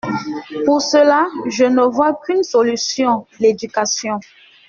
Pour 0.65 0.81
cela, 0.81 1.27
je 1.45 1.63
ne 1.63 1.83
vois 1.85 2.19
qu’une 2.25 2.41
solution: 2.41 3.27
l’éducation! 3.39 4.19